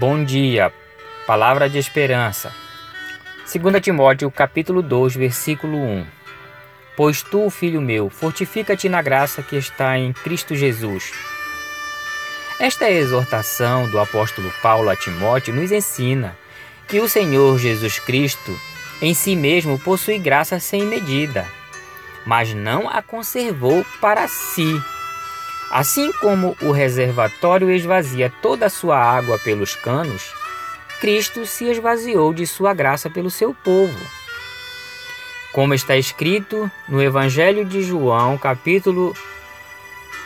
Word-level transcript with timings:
Bom 0.00 0.24
dia, 0.24 0.72
palavra 1.26 1.68
de 1.68 1.76
esperança. 1.76 2.50
2 3.52 3.82
Timóteo 3.82 4.30
capítulo 4.30 4.80
2, 4.80 5.14
versículo 5.14 5.76
1. 5.76 6.06
Pois 6.96 7.22
tu, 7.22 7.50
filho 7.50 7.82
meu, 7.82 8.08
fortifica-te 8.08 8.88
na 8.88 9.02
graça 9.02 9.42
que 9.42 9.56
está 9.56 9.98
em 9.98 10.14
Cristo 10.14 10.54
Jesus. 10.54 11.12
Esta 12.58 12.90
exortação 12.90 13.90
do 13.90 14.00
apóstolo 14.00 14.50
Paulo 14.62 14.88
a 14.88 14.96
Timóteo 14.96 15.52
nos 15.52 15.70
ensina 15.70 16.34
que 16.88 16.98
o 16.98 17.06
Senhor 17.06 17.58
Jesus 17.58 17.98
Cristo 17.98 18.58
em 19.02 19.12
si 19.12 19.36
mesmo 19.36 19.78
possui 19.78 20.18
graça 20.18 20.58
sem 20.58 20.86
medida, 20.86 21.46
mas 22.24 22.54
não 22.54 22.88
a 22.88 23.02
conservou 23.02 23.84
para 24.00 24.26
si 24.28 24.80
Assim 25.70 26.10
como 26.14 26.56
o 26.62 26.72
reservatório 26.72 27.70
esvazia 27.70 28.32
toda 28.42 28.66
a 28.66 28.70
sua 28.70 28.98
água 28.98 29.38
pelos 29.38 29.76
canos, 29.76 30.34
Cristo 31.00 31.46
se 31.46 31.66
esvaziou 31.66 32.34
de 32.34 32.44
sua 32.44 32.74
graça 32.74 33.08
pelo 33.08 33.30
seu 33.30 33.54
povo. 33.54 33.96
Como 35.52 35.72
está 35.72 35.96
escrito 35.96 36.68
no 36.88 37.00
Evangelho 37.00 37.64
de 37.64 37.82
João, 37.82 38.36
capítulo 38.36 39.14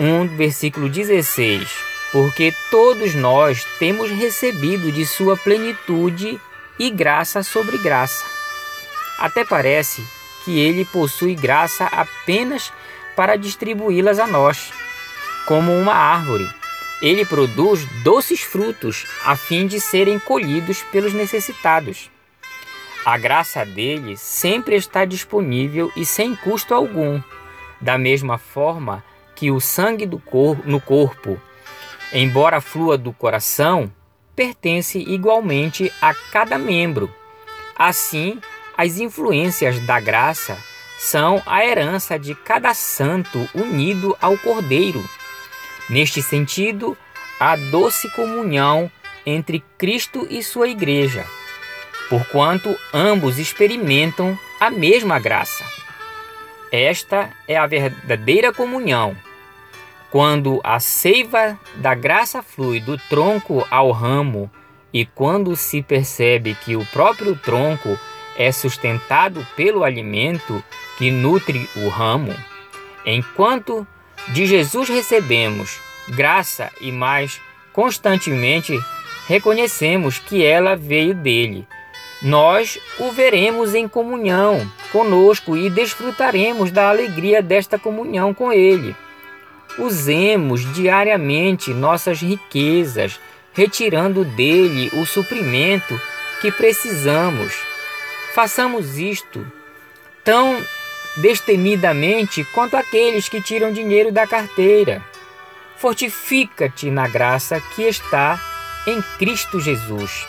1, 0.00 0.28
versículo 0.38 0.88
16: 0.88 1.68
Porque 2.12 2.54
todos 2.70 3.14
nós 3.14 3.62
temos 3.78 4.10
recebido 4.10 4.90
de 4.90 5.04
sua 5.04 5.36
plenitude 5.36 6.40
e 6.78 6.88
graça 6.88 7.42
sobre 7.42 7.76
graça. 7.76 8.24
Até 9.18 9.44
parece 9.44 10.02
que 10.46 10.58
ele 10.58 10.86
possui 10.86 11.34
graça 11.34 11.84
apenas 11.84 12.72
para 13.14 13.36
distribuí-las 13.36 14.18
a 14.18 14.26
nós 14.26 14.72
como 15.46 15.72
uma 15.72 15.94
árvore. 15.94 16.48
Ele 17.00 17.24
produz 17.24 17.84
doces 18.02 18.40
frutos 18.40 19.06
a 19.24 19.36
fim 19.36 19.66
de 19.66 19.80
serem 19.80 20.18
colhidos 20.18 20.82
pelos 20.84 21.12
necessitados. 21.12 22.10
A 23.04 23.16
graça 23.16 23.64
dele 23.64 24.16
sempre 24.16 24.74
está 24.74 25.04
disponível 25.04 25.92
e 25.96 26.04
sem 26.04 26.34
custo 26.34 26.74
algum, 26.74 27.20
da 27.80 27.96
mesma 27.96 28.38
forma 28.38 29.04
que 29.34 29.50
o 29.50 29.60
sangue 29.60 30.08
cor 30.24 30.58
no 30.66 30.80
corpo, 30.80 31.40
embora 32.12 32.60
flua 32.60 32.98
do 32.98 33.12
coração, 33.12 33.92
pertence 34.34 34.98
igualmente 34.98 35.92
a 36.00 36.14
cada 36.14 36.58
membro. 36.58 37.12
Assim, 37.76 38.40
as 38.76 38.98
influências 38.98 39.78
da 39.80 40.00
graça 40.00 40.58
são 40.98 41.42
a 41.46 41.64
herança 41.64 42.18
de 42.18 42.34
cada 42.34 42.72
santo 42.74 43.48
unido 43.54 44.16
ao 44.20 44.36
Cordeiro 44.38 45.04
Neste 45.88 46.20
sentido, 46.20 46.96
há 47.38 47.56
doce 47.56 48.10
comunhão 48.10 48.90
entre 49.24 49.62
Cristo 49.78 50.26
e 50.30 50.42
sua 50.42 50.68
Igreja, 50.68 51.24
porquanto 52.08 52.76
ambos 52.92 53.38
experimentam 53.38 54.38
a 54.60 54.70
mesma 54.70 55.18
graça. 55.18 55.64
Esta 56.72 57.30
é 57.46 57.56
a 57.56 57.66
verdadeira 57.66 58.52
comunhão. 58.52 59.16
Quando 60.10 60.60
a 60.64 60.80
seiva 60.80 61.58
da 61.76 61.94
graça 61.94 62.42
flui 62.42 62.80
do 62.80 62.96
tronco 62.96 63.66
ao 63.70 63.90
ramo 63.90 64.50
e 64.92 65.04
quando 65.04 65.54
se 65.56 65.82
percebe 65.82 66.54
que 66.54 66.74
o 66.74 66.84
próprio 66.86 67.36
tronco 67.36 67.98
é 68.36 68.50
sustentado 68.50 69.46
pelo 69.56 69.84
alimento 69.84 70.62
que 70.96 71.10
nutre 71.10 71.68
o 71.76 71.88
ramo, 71.88 72.34
enquanto 73.04 73.86
de 74.28 74.46
Jesus 74.46 74.88
recebemos 74.88 75.80
graça 76.08 76.70
e 76.80 76.90
mais 76.90 77.40
constantemente 77.72 78.78
reconhecemos 79.26 80.18
que 80.18 80.44
ela 80.44 80.76
veio 80.76 81.14
dele. 81.14 81.66
Nós 82.22 82.78
o 82.98 83.10
veremos 83.12 83.74
em 83.74 83.86
comunhão 83.86 84.66
conosco 84.90 85.56
e 85.56 85.68
desfrutaremos 85.68 86.70
da 86.70 86.88
alegria 86.88 87.42
desta 87.42 87.78
comunhão 87.78 88.32
com 88.32 88.52
ele. 88.52 88.96
Usemos 89.78 90.72
diariamente 90.74 91.74
nossas 91.74 92.20
riquezas, 92.20 93.20
retirando 93.52 94.24
dele 94.24 94.90
o 94.94 95.04
suprimento 95.04 96.00
que 96.40 96.50
precisamos. 96.50 97.52
Façamos 98.34 98.98
isto 98.98 99.46
tão 100.24 100.58
destemidamente 101.16 102.44
quanto 102.44 102.76
aqueles 102.76 103.28
que 103.28 103.40
tiram 103.40 103.72
dinheiro 103.72 104.12
da 104.12 104.26
carteira. 104.26 105.02
Fortifica-te 105.76 106.90
na 106.90 107.08
graça 107.08 107.60
que 107.74 107.82
está 107.82 108.40
em 108.86 109.02
Cristo 109.18 109.58
Jesus. 109.60 110.26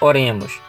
Oremos. 0.00 0.60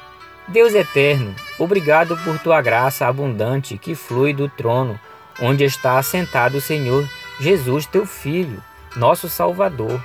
Deus 0.48 0.74
eterno, 0.74 1.36
obrigado 1.60 2.18
por 2.18 2.40
tua 2.40 2.60
graça 2.60 3.06
abundante 3.06 3.78
que 3.78 3.94
flui 3.94 4.34
do 4.34 4.50
trono, 4.50 5.00
onde 5.40 5.64
está 5.64 6.00
assentado 6.00 6.58
o 6.58 6.62
Senhor 6.62 7.08
Jesus, 7.40 7.86
teu 7.86 8.06
Filho, 8.06 8.64
nosso 8.96 9.30
Salvador. 9.30 10.02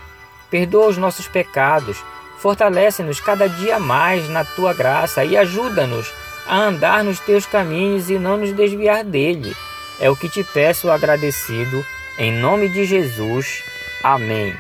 Perdoa 0.50 0.88
os 0.88 0.98
nossos 0.98 1.26
pecados, 1.26 2.04
fortalece-nos 2.38 3.20
cada 3.20 3.48
dia 3.48 3.78
mais 3.78 4.28
na 4.28 4.44
tua 4.44 4.74
graça 4.74 5.24
e 5.24 5.34
ajuda-nos 5.34 6.12
a 6.46 6.56
andar 6.56 7.04
nos 7.04 7.20
teus 7.20 7.46
caminhos 7.46 8.10
e 8.10 8.18
não 8.18 8.36
nos 8.36 8.52
desviar 8.52 9.04
dele. 9.04 9.54
É 10.00 10.10
o 10.10 10.16
que 10.16 10.28
te 10.28 10.42
peço 10.44 10.90
agradecido, 10.90 11.84
em 12.18 12.32
nome 12.32 12.68
de 12.68 12.84
Jesus. 12.84 13.62
Amém. 14.02 14.54